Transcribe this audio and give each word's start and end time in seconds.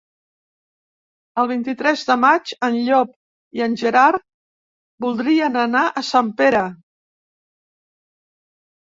El 1.41 1.49
vint-i-tres 1.49 2.05
de 2.07 2.15
maig 2.21 2.53
en 2.67 2.77
Llop 2.87 3.11
i 3.59 3.63
en 3.65 3.75
Gerard 3.81 4.23
voldrien 5.07 5.59
anar 5.65 5.83
a 5.87 6.03
Sempere. 6.09 6.63